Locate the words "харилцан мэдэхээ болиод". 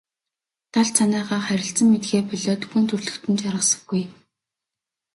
1.47-2.61